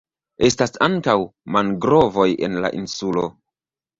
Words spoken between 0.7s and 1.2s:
ankaŭ